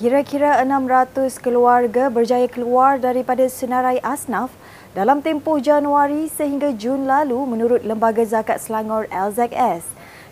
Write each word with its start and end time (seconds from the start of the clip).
Kira-kira 0.00 0.56
600 0.64 1.36
keluarga 1.44 2.08
berjaya 2.08 2.48
keluar 2.48 2.96
daripada 2.96 3.44
senarai 3.52 4.00
asnaf 4.00 4.48
dalam 4.96 5.20
tempoh 5.20 5.60
Januari 5.60 6.24
sehingga 6.24 6.72
Jun 6.72 7.04
lalu 7.04 7.36
menurut 7.44 7.84
Lembaga 7.84 8.24
Zakat 8.24 8.64
Selangor 8.64 9.04
LZS. 9.12 9.84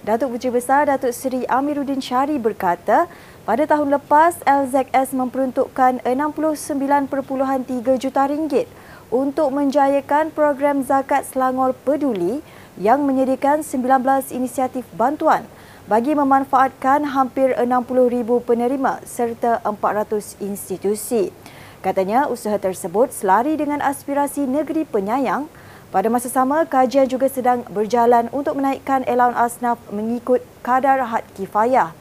Datuk 0.09 0.33
Puteri 0.33 0.57
Besar 0.57 0.89
Datuk 0.89 1.12
Seri 1.12 1.45
Amiruddin 1.45 2.00
Syari 2.00 2.41
berkata, 2.41 3.12
pada 3.45 3.68
tahun 3.68 3.93
lepas 3.93 4.41
LZS 4.49 5.12
memperuntukkan 5.12 6.00
69.3 6.00 8.00
juta 8.00 8.25
ringgit 8.25 8.73
untuk 9.12 9.53
menjayakan 9.53 10.32
program 10.32 10.80
Zakat 10.80 11.29
Selangor 11.29 11.77
Peduli 11.85 12.41
yang 12.80 13.05
menyediakan 13.05 13.61
19 13.61 14.32
inisiatif 14.32 14.89
bantuan 14.96 15.45
bagi 15.89 16.12
memanfaatkan 16.12 17.17
hampir 17.17 17.57
60,000 17.57 18.44
penerima 18.44 19.00
serta 19.08 19.64
400 19.64 20.36
institusi. 20.44 21.32
Katanya 21.80 22.29
usaha 22.29 22.61
tersebut 22.61 23.08
selari 23.08 23.57
dengan 23.57 23.80
aspirasi 23.80 24.44
negeri 24.44 24.85
penyayang. 24.85 25.49
Pada 25.89 26.13
masa 26.13 26.29
sama, 26.29 26.68
kajian 26.68 27.08
juga 27.08 27.32
sedang 27.32 27.64
berjalan 27.72 28.29
untuk 28.36 28.61
menaikkan 28.61 29.00
allowance 29.08 29.57
asnaf 29.57 29.80
mengikut 29.89 30.44
kadar 30.61 31.08
had 31.08 31.25
kifayah. 31.32 31.96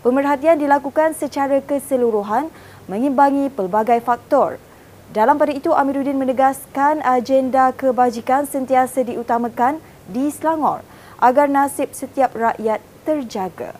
Pemerhatian 0.00 0.56
dilakukan 0.56 1.12
secara 1.12 1.60
keseluruhan 1.60 2.48
mengimbangi 2.88 3.52
pelbagai 3.52 4.00
faktor. 4.00 4.56
Dalam 5.12 5.36
pada 5.36 5.52
itu, 5.52 5.76
Amiruddin 5.76 6.16
menegaskan 6.16 7.04
agenda 7.04 7.68
kebajikan 7.76 8.48
sentiasa 8.48 9.04
diutamakan 9.04 9.84
di 10.08 10.32
Selangor 10.32 10.80
agar 11.20 11.52
nasib 11.52 11.92
setiap 11.92 12.32
rakyat 12.32 12.80
terjaga. 13.06 13.78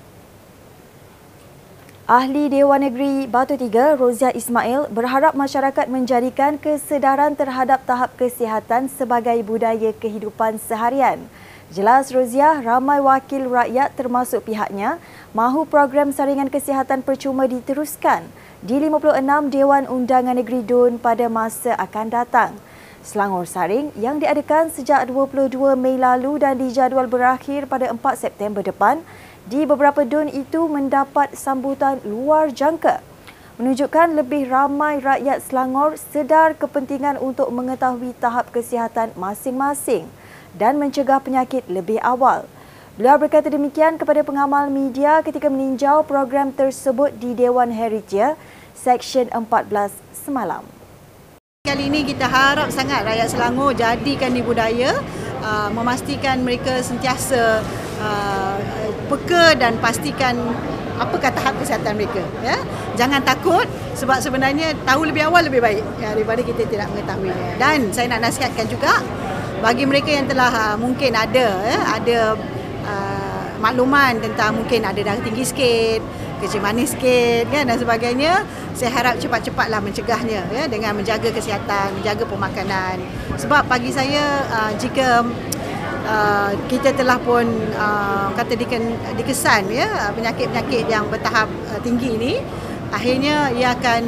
Ahli 2.06 2.46
Dewan 2.46 2.86
Negeri 2.86 3.26
Batu 3.26 3.58
Tiga, 3.58 3.98
Rozia 3.98 4.30
Ismail, 4.30 4.86
berharap 4.94 5.34
masyarakat 5.34 5.90
menjadikan 5.90 6.54
kesedaran 6.54 7.34
terhadap 7.34 7.82
tahap 7.82 8.14
kesihatan 8.14 8.86
sebagai 8.86 9.34
budaya 9.42 9.90
kehidupan 9.90 10.62
seharian. 10.62 11.26
Jelas 11.74 12.14
Rozia, 12.14 12.62
ramai 12.62 13.02
wakil 13.02 13.50
rakyat 13.50 13.98
termasuk 13.98 14.46
pihaknya 14.46 15.02
mahu 15.34 15.66
program 15.66 16.14
saringan 16.14 16.46
kesihatan 16.46 17.02
percuma 17.02 17.50
diteruskan 17.50 18.30
di 18.62 18.78
56 18.78 19.50
Dewan 19.50 19.90
Undangan 19.90 20.38
Negeri 20.38 20.62
DUN 20.62 21.02
pada 21.02 21.26
masa 21.26 21.74
akan 21.74 22.06
datang. 22.06 22.54
Selangor 23.06 23.46
Saring 23.46 23.94
yang 23.94 24.18
diadakan 24.18 24.74
sejak 24.74 25.06
22 25.06 25.78
Mei 25.78 25.94
lalu 25.94 26.42
dan 26.42 26.58
dijadual 26.58 27.06
berakhir 27.06 27.70
pada 27.70 27.94
4 27.94 28.02
September 28.18 28.66
depan 28.66 28.98
di 29.46 29.62
beberapa 29.62 30.02
dun 30.02 30.26
itu 30.26 30.66
mendapat 30.66 31.38
sambutan 31.38 32.02
luar 32.02 32.50
jangka 32.50 32.98
menunjukkan 33.56 34.20
lebih 34.20 34.52
ramai 34.52 35.00
rakyat 35.00 35.40
Selangor 35.40 35.96
sedar 35.96 36.52
kepentingan 36.52 37.16
untuk 37.16 37.48
mengetahui 37.48 38.12
tahap 38.20 38.52
kesihatan 38.52 39.16
masing-masing 39.16 40.04
dan 40.52 40.76
mencegah 40.76 41.20
penyakit 41.24 41.64
lebih 41.70 41.96
awal. 42.04 42.44
Beliau 43.00 43.16
berkata 43.16 43.48
demikian 43.48 43.96
kepada 43.96 44.24
pengamal 44.24 44.68
media 44.68 45.20
ketika 45.24 45.48
meninjau 45.48 46.04
program 46.04 46.52
tersebut 46.52 47.12
di 47.16 47.32
Dewan 47.36 47.72
Heritage 47.72 48.36
Seksyen 48.76 49.32
14 49.32 49.92
semalam. 50.12 50.75
Kali 51.66 51.90
ini 51.90 52.06
kita 52.06 52.30
harap 52.30 52.70
sangat 52.70 53.02
rakyat 53.02 53.26
Selangor 53.26 53.74
jadikan 53.74 54.30
di 54.30 54.38
budaya 54.38 55.02
uh, 55.42 55.66
memastikan 55.74 56.46
mereka 56.46 56.78
sentiasa 56.78 57.58
uh, 57.98 58.56
peka 59.10 59.58
dan 59.58 59.74
pastikan 59.82 60.38
apa 60.94 61.18
kata 61.18 61.42
hak 61.42 61.58
kesihatan 61.58 61.98
mereka 61.98 62.22
ya. 62.46 62.62
Jangan 62.94 63.18
takut 63.26 63.66
sebab 63.98 64.22
sebenarnya 64.22 64.78
tahu 64.86 65.10
lebih 65.10 65.26
awal 65.26 65.42
lebih 65.42 65.58
baik 65.58 65.82
ya, 65.98 66.14
daripada 66.14 66.38
kita 66.46 66.70
tidak 66.70 66.86
mengetahui. 66.94 67.34
Dan 67.58 67.90
saya 67.90 68.14
nak 68.14 68.30
nasihatkan 68.30 68.70
juga 68.70 69.02
bagi 69.58 69.90
mereka 69.90 70.14
yang 70.14 70.30
telah 70.30 70.54
uh, 70.70 70.76
mungkin 70.78 71.18
ada 71.18 71.66
ya, 71.66 71.78
ada 71.98 72.18
uh, 72.86 73.46
makluman 73.58 74.22
tentang 74.22 74.54
mungkin 74.62 74.86
ada 74.86 75.02
darah 75.02 75.18
tinggi 75.18 75.42
sikit 75.42 75.98
kecil 76.46 76.62
manis 76.62 76.94
sikit 76.94 77.50
kan 77.50 77.66
dan 77.66 77.76
sebagainya. 77.76 78.46
Saya 78.72 78.94
harap 78.94 79.18
cepat-cepatlah 79.18 79.82
mencegahnya 79.82 80.46
ya 80.46 80.64
dengan 80.70 80.94
menjaga 80.94 81.34
kesihatan 81.34 81.98
menjaga 81.98 82.24
pemakanan. 82.24 83.02
Sebab 83.34 83.66
bagi 83.66 83.90
saya 83.90 84.46
uh, 84.46 84.72
jika 84.78 85.26
uh, 86.06 86.52
kita 86.70 86.94
telah 86.94 87.18
pun 87.18 87.44
uh, 87.74 88.30
kata 88.38 88.54
diken, 88.54 88.94
dikesan 89.18 89.66
ya 89.74 90.14
penyakit-penyakit 90.14 90.86
yang 90.86 91.10
bertahap 91.10 91.50
uh, 91.74 91.80
tinggi 91.82 92.14
ini 92.14 92.32
akhirnya 92.94 93.50
ia 93.50 93.74
akan 93.74 94.02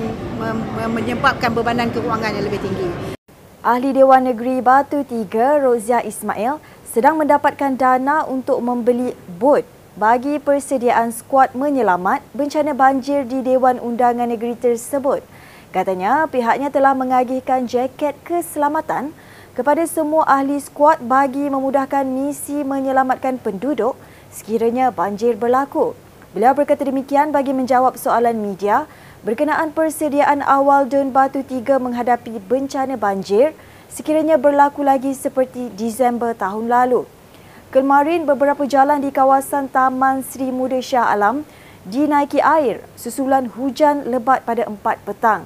menyebabkan 0.95 1.51
bebanan 1.51 1.91
keuangan 1.91 2.31
yang 2.31 2.47
lebih 2.47 2.63
tinggi. 2.63 3.19
Ahli 3.59 3.91
Dewan 3.91 4.31
Negeri 4.31 4.63
Batu 4.63 5.03
Tiga, 5.03 5.59
Rozia 5.59 5.99
Ismail, 5.99 6.63
sedang 6.87 7.19
mendapatkan 7.19 7.75
dana 7.75 8.23
untuk 8.23 8.63
membeli 8.63 9.19
bot 9.27 9.67
bagi 9.99 10.39
persediaan 10.39 11.11
skuad 11.11 11.59
menyelamat 11.59 12.23
bencana 12.31 12.71
banjir 12.71 13.27
di 13.27 13.43
Dewan 13.43 13.83
Undangan 13.83 14.31
Negeri 14.31 14.55
tersebut. 14.55 15.27
Katanya 15.75 16.31
pihaknya 16.31 16.71
telah 16.71 16.95
mengagihkan 16.95 17.67
jaket 17.67 18.15
keselamatan 18.23 19.11
kepada 19.59 19.83
semua 19.91 20.23
ahli 20.31 20.55
skuad 20.63 21.03
bagi 21.03 21.51
memudahkan 21.51 22.07
misi 22.07 22.63
menyelamatkan 22.63 23.43
penduduk 23.43 23.99
sekiranya 24.31 24.95
banjir 24.95 25.35
berlaku. 25.35 25.99
Beliau 26.31 26.55
berkata 26.55 26.87
demikian 26.87 27.35
bagi 27.35 27.51
menjawab 27.51 27.99
soalan 27.99 28.39
media 28.39 28.87
berkenaan 29.27 29.75
persediaan 29.75 30.47
awal 30.47 30.87
Dun 30.87 31.11
Batu 31.11 31.43
Tiga 31.43 31.83
menghadapi 31.83 32.39
bencana 32.47 32.95
banjir 32.95 33.51
sekiranya 33.91 34.39
berlaku 34.39 34.87
lagi 34.87 35.11
seperti 35.11 35.75
Disember 35.75 36.39
tahun 36.39 36.71
lalu. 36.71 37.18
Kemarin 37.69 38.25
beberapa 38.25 38.65
jalan 38.65 39.05
di 39.05 39.13
kawasan 39.13 39.69
Taman 39.69 40.25
Sri 40.25 40.49
Muda 40.49 40.81
Shah 40.81 41.13
Alam 41.13 41.45
dinaiki 41.85 42.41
air 42.41 42.81
susulan 42.97 43.45
hujan 43.45 44.09
lebat 44.09 44.41
pada 44.49 44.65
4 44.65 44.81
petang. 45.05 45.45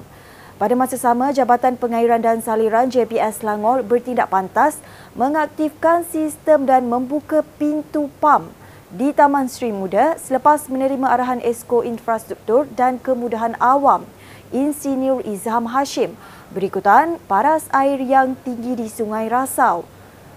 Pada 0.55 0.71
masa 0.71 0.95
sama, 0.95 1.35
Jabatan 1.35 1.75
Pengairan 1.75 2.23
dan 2.23 2.39
Saliran 2.39 2.87
JPS 2.87 3.43
Selangor 3.43 3.83
bertindak 3.83 4.31
pantas 4.31 4.79
mengaktifkan 5.19 6.07
sistem 6.07 6.63
dan 6.63 6.87
membuka 6.87 7.43
pintu 7.59 8.07
PAM 8.23 8.55
di 8.87 9.11
Taman 9.11 9.51
Sri 9.51 9.75
Muda 9.75 10.15
selepas 10.15 10.71
menerima 10.71 11.03
arahan 11.03 11.43
Esko 11.43 11.83
Infrastruktur 11.83 12.71
dan 12.71 13.03
Kemudahan 13.03 13.59
Awam 13.59 14.07
Insinyur 14.55 15.27
Izham 15.27 15.67
Hashim 15.67 16.15
berikutan 16.55 17.19
paras 17.27 17.67
air 17.75 17.99
yang 17.99 18.39
tinggi 18.47 18.79
di 18.79 18.87
Sungai 18.87 19.27
Rasau. 19.27 19.92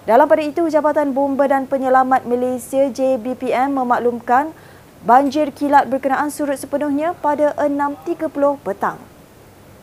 Dalam 0.07 0.31
pada 0.31 0.39
itu, 0.39 0.63
Jabatan 0.71 1.11
Bomba 1.11 1.51
dan 1.51 1.67
Penyelamat 1.67 2.31
Malaysia 2.31 2.87
JBPM 2.87 3.75
memaklumkan 3.75 4.55
banjir 5.03 5.51
kilat 5.51 5.91
berkenaan 5.91 6.31
surut 6.31 6.55
sepenuhnya 6.55 7.11
pada 7.19 7.51
6.30 7.59 8.31
petang. 8.63 9.03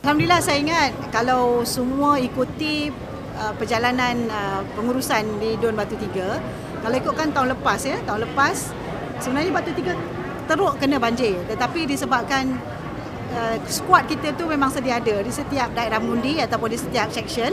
Alhamdulillah 0.07 0.39
saya 0.39 0.63
ingat 0.63 0.95
kalau 1.11 1.67
semua 1.67 2.23
ikuti 2.23 2.87
uh, 3.35 3.51
perjalanan 3.59 4.15
uh, 4.31 4.63
pengurusan 4.79 5.27
di 5.43 5.59
Don 5.59 5.75
Batu 5.75 5.99
Tiga, 5.99 6.39
kalau 6.79 6.95
ikutkan 6.95 7.35
tahun 7.35 7.59
lepas 7.59 7.83
ya, 7.83 7.99
tahun 8.07 8.23
lepas 8.23 8.71
sebenarnya 9.19 9.51
Batu 9.51 9.75
Tiga 9.75 9.91
teruk 10.47 10.79
kena 10.79 10.99
banjir 11.03 11.35
tetapi 11.51 11.83
disebabkan 11.83 12.55
uh, 13.35 13.55
skuad 13.67 14.07
kita 14.07 14.35
tu 14.39 14.47
memang 14.47 14.71
sedia 14.71 14.99
ada 14.99 15.19
di 15.19 15.31
setiap 15.31 15.71
daerah 15.71 15.99
mundi 16.03 16.39
ataupun 16.39 16.71
di 16.71 16.79
setiap 16.79 17.11
section 17.11 17.51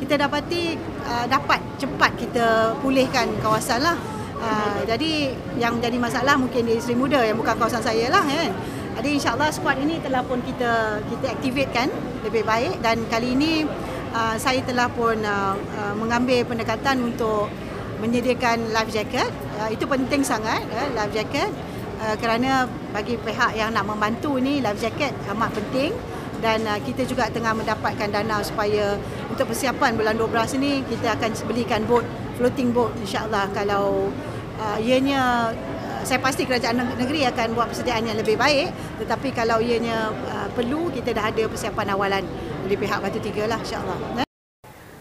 kita 0.00 0.16
dapati 0.16 0.80
uh, 1.04 1.26
dapat 1.28 1.60
cepat 1.76 2.16
kita 2.16 2.74
pulihkan 2.80 3.28
kawasan 3.44 3.84
lah. 3.84 3.96
Uh, 4.40 4.80
jadi 4.88 5.36
yang 5.60 5.76
jadi 5.76 6.00
masalah 6.00 6.40
mungkin 6.40 6.64
di 6.64 6.80
Sri 6.80 6.96
Muda 6.96 7.20
yang 7.20 7.36
bukan 7.36 7.60
kawasan 7.60 7.84
saya 7.84 8.08
lah 8.08 8.24
kan. 8.24 8.50
Jadi 8.96 9.20
insyaAllah 9.20 9.52
squad 9.52 9.76
ini 9.84 10.00
telah 10.00 10.24
pun 10.24 10.40
kita 10.40 11.04
kita 11.04 11.26
activatekan 11.36 11.92
lebih 12.24 12.42
baik 12.48 12.80
dan 12.80 13.04
kali 13.12 13.36
ini 13.36 13.68
uh, 14.16 14.34
saya 14.40 14.64
telah 14.64 14.88
pun 14.88 15.20
uh, 15.20 15.54
uh, 15.56 15.94
mengambil 15.94 16.48
pendekatan 16.48 17.04
untuk 17.04 17.52
menyediakan 18.00 18.72
life 18.72 18.88
jacket. 18.88 19.28
Uh, 19.60 19.68
itu 19.68 19.84
penting 19.84 20.24
sangat 20.24 20.64
uh, 20.72 20.88
life 20.96 21.12
jacket 21.12 21.52
uh, 22.00 22.16
kerana 22.16 22.64
bagi 22.96 23.20
pihak 23.20 23.52
yang 23.52 23.76
nak 23.76 23.84
membantu 23.84 24.40
ni 24.40 24.64
life 24.64 24.80
jacket 24.80 25.12
amat 25.28 25.52
penting 25.52 25.92
dan 26.40 26.64
uh, 26.64 26.80
kita 26.80 27.04
juga 27.04 27.28
tengah 27.28 27.52
mendapatkan 27.52 28.08
dana 28.08 28.40
supaya 28.40 28.96
untuk 29.28 29.52
persiapan 29.52 29.94
bulan 29.94 30.16
12 30.16 30.58
ini 30.60 30.80
kita 30.88 31.16
akan 31.20 31.30
belikan 31.46 31.84
boat 31.84 32.04
floating 32.40 32.72
boat 32.72 32.90
insyaallah. 33.04 33.52
Kalau 33.52 34.08
uh, 34.56 34.78
ianya 34.80 35.52
uh, 35.52 36.02
saya 36.02 36.18
pasti 36.18 36.48
kerajaan 36.48 36.80
negeri 36.96 37.28
akan 37.28 37.52
buat 37.52 37.68
persediaan 37.70 38.08
yang 38.08 38.18
lebih 38.18 38.40
baik. 38.40 38.72
Tetapi 39.04 39.36
kalau 39.36 39.60
ianya 39.60 40.10
uh, 40.10 40.48
perlu 40.56 40.88
kita 40.88 41.12
dah 41.12 41.28
ada 41.28 41.44
persiapan 41.46 41.92
awalan 41.92 42.24
dari 42.64 42.76
pihak 42.76 42.98
Batu 42.98 43.20
Tiga 43.20 43.44
lah 43.46 43.60
insyaallah 43.60 44.29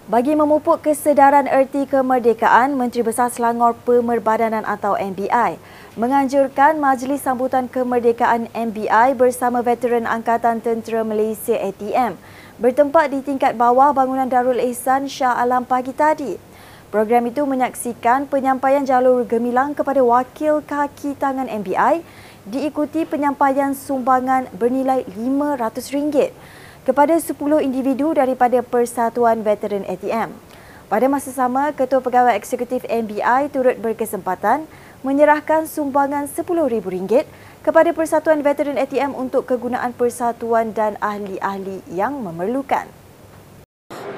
Bagi 0.09 0.33
memupuk 0.33 0.81
kesedaran 0.81 1.45
erti 1.45 1.85
kemerdekaan, 1.85 2.73
Menteri 2.73 3.05
Besar 3.05 3.29
Selangor 3.29 3.77
Pemerbadanan 3.85 4.65
atau 4.65 4.97
MBI 4.97 5.61
menganjurkan 6.01 6.81
Majlis 6.81 7.21
Sambutan 7.21 7.69
Kemerdekaan 7.69 8.49
MBI 8.49 9.13
bersama 9.13 9.61
Veteran 9.61 10.09
Angkatan 10.09 10.65
Tentera 10.65 11.05
Malaysia 11.05 11.53
ATM 11.53 12.17
bertempat 12.57 13.13
di 13.13 13.21
tingkat 13.21 13.53
bawah 13.53 13.93
bangunan 13.93 14.25
Darul 14.25 14.57
Ihsan 14.73 15.05
Shah 15.05 15.37
Alam 15.37 15.61
pagi 15.61 15.93
tadi. 15.93 16.41
Program 16.89 17.29
itu 17.29 17.45
menyaksikan 17.45 18.25
penyampaian 18.25 18.81
jalur 18.81 19.21
gemilang 19.29 19.77
kepada 19.77 20.01
wakil 20.01 20.65
kaki 20.65 21.21
tangan 21.21 21.45
MBI 21.45 22.01
diikuti 22.49 23.05
penyampaian 23.05 23.77
sumbangan 23.77 24.49
bernilai 24.57 25.05
RM500 25.05 26.33
kepada 26.83 27.15
10 27.15 27.35
individu 27.63 28.11
daripada 28.11 28.59
Persatuan 28.59 29.41
Veteran 29.41 29.87
ATM. 29.87 30.35
Pada 30.89 31.05
masa 31.05 31.29
sama, 31.29 31.69
Ketua 31.71 32.01
Pegawai 32.01 32.33
Eksekutif 32.35 32.81
NBI 32.89 33.53
turut 33.53 33.77
berkesempatan 33.77 34.65
menyerahkan 35.05 35.63
sumbangan 35.69 36.27
RM10,000 36.27 37.23
kepada 37.63 37.89
Persatuan 37.95 38.43
Veteran 38.43 38.75
ATM 38.75 39.15
untuk 39.15 39.47
kegunaan 39.47 39.95
persatuan 39.95 40.75
dan 40.75 40.99
ahli-ahli 40.99 41.85
yang 41.93 42.19
memerlukan. 42.19 42.98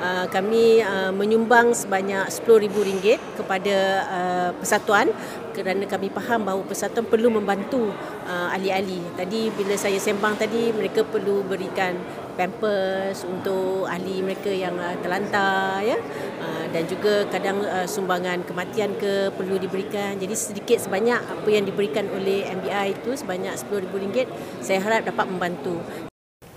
Uh, 0.02 0.26
kami 0.34 0.82
uh, 0.82 1.14
menyumbang 1.14 1.78
sebanyak 1.78 2.26
RM10,000 2.26 3.22
kepada 3.38 3.78
uh, 4.10 4.50
persatuan 4.58 5.14
kerana 5.54 5.86
kami 5.86 6.10
faham 6.10 6.42
bahawa 6.42 6.66
persatuan 6.66 7.06
perlu 7.06 7.30
membantu 7.30 7.94
ahli-ahli. 8.26 9.04
Tadi 9.20 9.52
bila 9.52 9.76
saya 9.76 10.00
sembang 10.00 10.40
tadi 10.40 10.72
mereka 10.72 11.04
perlu 11.04 11.44
berikan 11.44 12.00
pampers 12.40 13.28
untuk 13.28 13.84
ahli 13.84 14.24
mereka 14.24 14.48
yang 14.48 14.80
terlantar 15.04 15.84
ya. 15.84 16.00
Dan 16.72 16.88
juga 16.88 17.28
kadang 17.28 17.68
sumbangan 17.84 18.48
kematian 18.48 18.96
ke 18.96 19.36
perlu 19.36 19.60
diberikan. 19.60 20.16
Jadi 20.16 20.32
sedikit 20.32 20.80
sebanyak 20.80 21.20
apa 21.20 21.50
yang 21.52 21.68
diberikan 21.68 22.08
oleh 22.16 22.48
MBI 22.48 22.96
itu 22.96 23.12
sebanyak 23.20 23.52
RM10,000 23.60 24.32
saya 24.64 24.80
harap 24.80 25.04
dapat 25.04 25.28
membantu. 25.28 25.84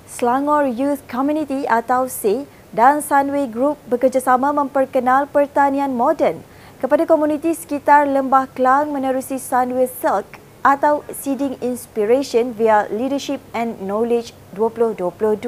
Selangor 0.06 0.70
Youth 0.70 1.02
Community 1.10 1.66
atau 1.66 2.06
SEA 2.06 2.46
dan 2.74 2.98
Sunway 2.98 3.46
Group 3.46 3.78
bekerjasama 3.86 4.50
memperkenal 4.50 5.30
pertanian 5.30 5.94
moden 5.94 6.42
kepada 6.82 7.06
komuniti 7.06 7.54
sekitar 7.54 8.02
Lembah 8.10 8.50
Klang 8.50 8.90
menerusi 8.90 9.38
Sunway 9.38 9.86
Silk 9.86 10.26
atau 10.66 11.06
Seeding 11.14 11.54
Inspiration 11.62 12.50
via 12.50 12.90
Leadership 12.90 13.38
and 13.54 13.78
Knowledge 13.78 14.34
2022. 14.58 15.38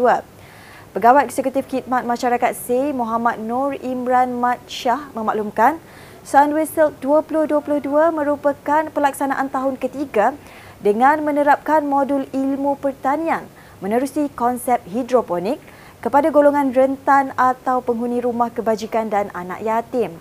Pegawai 0.95 1.27
Eksekutif 1.27 1.67
Khidmat 1.67 2.07
Masyarakat 2.07 2.57
C, 2.57 2.95
Muhammad 2.95 3.43
Nur 3.43 3.75
Imran 3.83 4.39
Mat 4.39 4.63
Shah 4.71 5.11
memaklumkan 5.13 5.83
Sunway 6.23 6.65
Silk 6.65 6.95
2022 7.03 7.91
merupakan 8.15 8.87
pelaksanaan 8.95 9.51
tahun 9.51 9.83
ketiga 9.83 10.31
dengan 10.79 11.27
menerapkan 11.27 11.83
modul 11.83 12.31
ilmu 12.31 12.79
pertanian 12.79 13.51
menerusi 13.83 14.31
konsep 14.33 14.79
hidroponik 14.89 15.59
kepada 16.01 16.29
golongan 16.31 16.73
rentan 16.73 17.33
atau 17.35 17.81
penghuni 17.81 18.21
rumah 18.21 18.53
kebajikan 18.53 19.09
dan 19.09 19.33
anak 19.33 19.63
yatim. 19.65 20.17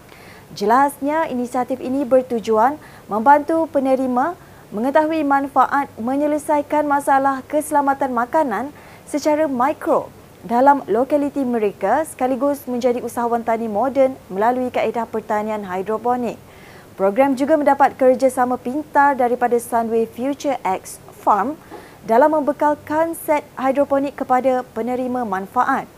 Jelasnya, 0.54 1.28
inisiatif 1.28 1.82
ini 1.82 2.06
bertujuan 2.06 2.78
membantu 3.10 3.66
penerima 3.68 4.38
mengetahui 4.70 5.22
manfaat 5.26 5.88
menyelesaikan 5.98 6.86
masalah 6.86 7.42
keselamatan 7.46 8.12
makanan 8.14 8.66
secara 9.06 9.46
mikro 9.46 10.10
dalam 10.46 10.86
lokaliti 10.86 11.42
mereka 11.42 12.06
sekaligus 12.06 12.70
menjadi 12.70 13.02
usahawan 13.02 13.42
tani 13.42 13.66
moden 13.66 14.14
melalui 14.30 14.70
kaedah 14.70 15.10
pertanian 15.10 15.66
hidroponik. 15.66 16.38
Program 16.96 17.36
juga 17.36 17.60
mendapat 17.60 17.98
kerjasama 17.98 18.56
pintar 18.56 19.20
daripada 19.20 19.58
Sunway 19.60 20.08
Future 20.08 20.56
X 20.64 21.02
Farm 21.12 21.60
dalam 22.06 22.38
membekalkan 22.38 23.18
set 23.18 23.42
hidroponik 23.58 24.14
kepada 24.14 24.62
penerima 24.78 25.26
manfaat. 25.26 25.90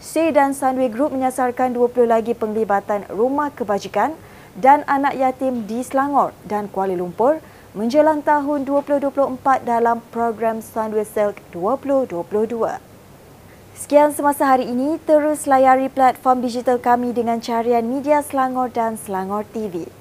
Say 0.00 0.32
dan 0.32 0.56
Sunway 0.56 0.88
Group 0.88 1.12
menyasarkan 1.12 1.76
20 1.76 2.08
lagi 2.08 2.32
penglibatan 2.32 3.04
rumah 3.12 3.52
kebajikan 3.52 4.16
dan 4.56 4.80
anak 4.88 5.12
yatim 5.12 5.68
di 5.68 5.84
Selangor 5.84 6.32
dan 6.48 6.72
Kuala 6.72 6.96
Lumpur 6.96 7.44
menjelang 7.76 8.24
tahun 8.24 8.64
2024 8.64 9.62
dalam 9.62 10.00
program 10.08 10.64
Sunway 10.64 11.04
Silk 11.04 11.38
2022. 11.52 12.80
Sekian 13.76 14.12
semasa 14.12 14.44
hari 14.48 14.68
ini, 14.68 15.00
terus 15.04 15.44
layari 15.44 15.92
platform 15.92 16.44
digital 16.44 16.76
kami 16.80 17.12
dengan 17.12 17.40
carian 17.40 17.84
media 17.84 18.20
Selangor 18.24 18.72
dan 18.72 18.96
Selangor 18.96 19.44
TV. 19.52 19.99